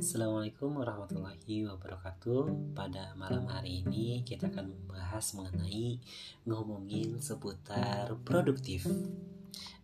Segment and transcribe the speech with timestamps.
[0.00, 2.72] Assalamualaikum warahmatullahi wabarakatuh.
[2.72, 6.00] Pada malam hari ini kita akan membahas mengenai
[6.48, 8.88] Ngomongin seputar produktif.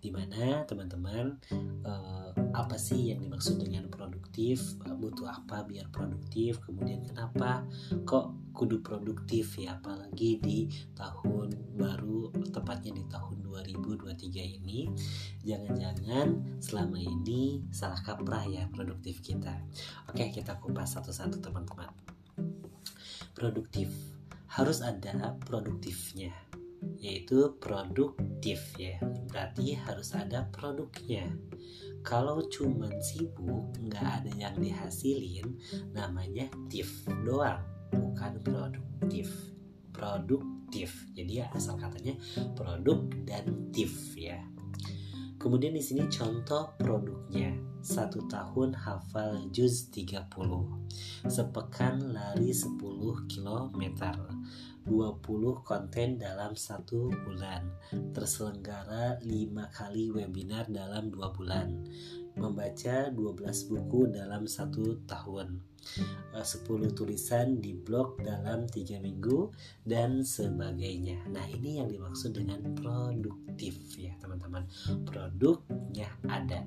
[0.00, 1.36] Di mana teman-teman
[1.84, 4.80] eh, Apa sih yang dimaksud dengan produktif?
[4.89, 6.64] Butuh apa biar produktif?
[6.64, 7.68] Kemudian kenapa
[8.08, 14.89] kok kudu produktif ya Apalagi di tahun baru Tepatnya di tahun 2023 ini.
[15.45, 19.61] Jangan-jangan selama ini salah kaprah ya produktif kita.
[20.08, 21.93] Oke kita kupas satu-satu teman-teman.
[23.36, 23.93] Produktif.
[24.49, 26.32] Harus ada produktifnya
[26.96, 28.96] Yaitu produktif ya.
[29.29, 31.29] Berarti harus ada produknya.
[32.00, 35.58] Kalau cuman sibuk nggak ada yang dihasilin
[35.92, 37.75] Namanya tif doang
[38.34, 39.28] Bukan produktif
[39.94, 42.19] Produktif Jadi ya asal katanya
[42.58, 44.42] produk dan tif ya
[45.36, 47.55] Kemudian di sini contoh produknya.
[47.78, 50.27] Satu tahun hafal juz 30.
[51.28, 52.82] Sepekan lari 10
[53.30, 53.82] km.
[54.86, 57.66] 20 konten dalam satu bulan.
[58.14, 59.26] Terselenggara 5
[59.74, 61.68] kali webinar dalam 2 bulan.
[62.38, 65.76] Membaca 12 buku dalam satu tahun
[66.34, 66.42] 10
[66.84, 69.54] eh, tulisan di blog dalam tiga minggu
[69.86, 71.24] dan sebagainya.
[71.30, 74.66] Nah ini yang dimaksud dengan produktif ya teman-teman.
[75.06, 76.66] Produknya ada.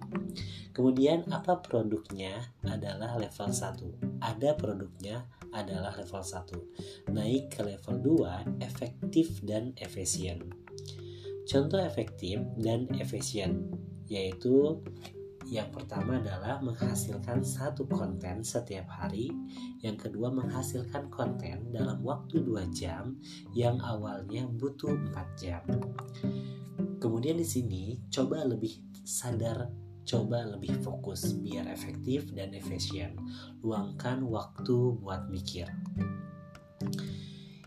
[0.74, 4.24] Kemudian apa produknya adalah level 1.
[4.24, 5.22] Ada produknya
[5.54, 7.14] adalah level 1.
[7.14, 10.50] Naik ke level 2 efektif dan efisien.
[11.50, 13.70] Contoh efektif dan efisien
[14.10, 14.82] yaitu
[15.50, 19.34] yang pertama adalah menghasilkan satu konten setiap hari.
[19.82, 23.18] Yang kedua menghasilkan konten dalam waktu 2 jam
[23.58, 25.66] yang awalnya butuh 4 jam.
[27.02, 33.14] Kemudian di sini coba lebih sadar coba lebih fokus biar efektif dan efisien.
[33.62, 35.70] Luangkan waktu buat mikir.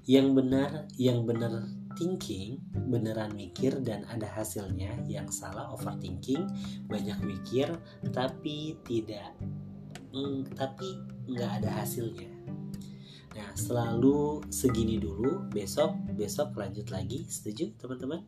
[0.03, 2.59] Yang benar, yang benar thinking
[2.91, 4.91] beneran mikir dan ada hasilnya.
[5.07, 6.43] Yang salah overthinking.
[6.91, 7.71] Banyak mikir
[8.11, 9.39] tapi tidak
[10.11, 10.99] mm, tapi
[11.31, 12.27] nggak ada hasilnya.
[13.39, 15.47] Nah selalu segini dulu.
[15.47, 17.23] Besok besok lanjut lagi.
[17.31, 18.27] Setuju teman-teman?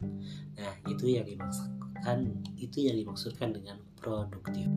[0.54, 4.69] Nah itu yang dimaksudkan itu yang dimaksudkan dengan produktif